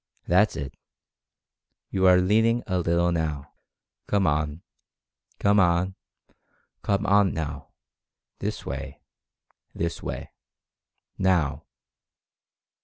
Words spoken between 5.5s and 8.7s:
on, come on now, this